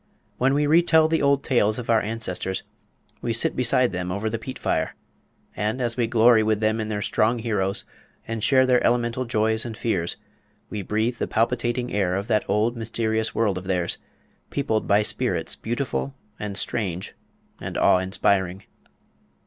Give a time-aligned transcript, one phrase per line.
[0.39, 2.63] When we re tell the old tales of our ancestors,
[3.21, 4.95] we sit beside them over the peat fire;
[5.55, 7.85] and, as we glory with them in their strong heroes,
[8.27, 10.17] and share their elemental joys and fears,
[10.71, 13.99] we breathe the palpitating air of that old mysterious world of theirs,
[14.49, 17.13] peopled by spirits beautiful, and strange,
[17.59, 18.63] and awe inspiring.